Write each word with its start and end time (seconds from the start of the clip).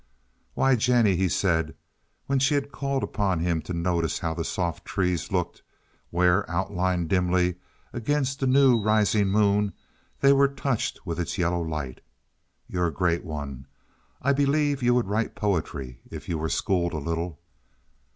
"Why, 0.55 0.75
Jennie," 0.75 1.15
he 1.15 1.29
said, 1.29 1.75
when 2.25 2.39
she 2.39 2.55
had 2.55 2.71
called 2.71 3.03
upon 3.03 3.37
him 3.39 3.61
to 3.61 3.71
notice 3.71 4.17
how 4.17 4.33
soft 4.41 4.83
the 4.83 4.89
trees 4.89 5.31
looked, 5.31 5.61
where, 6.09 6.49
outlined 6.49 7.07
dimly 7.07 7.57
against 7.93 8.39
the 8.39 8.47
new 8.47 8.81
rising 8.81 9.27
moon, 9.27 9.73
they 10.19 10.33
were 10.33 10.47
touched 10.47 11.05
with 11.05 11.19
its 11.19 11.37
yellow 11.37 11.61
light, 11.61 12.01
"you're 12.67 12.87
a 12.87 12.91
great 12.91 13.23
one. 13.23 13.67
I 14.23 14.33
believe 14.33 14.81
you 14.81 14.95
would 14.95 15.05
write 15.07 15.35
poetry 15.35 16.01
if 16.09 16.27
you 16.27 16.39
were 16.39 16.49
schooled 16.49 16.93
a 16.93 16.97
little." 16.97 17.39